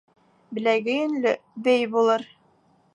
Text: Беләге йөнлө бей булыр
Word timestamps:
Беләге 0.57 0.95
йөнлө 1.03 1.35
бей 1.69 1.87
булыр 1.95 2.29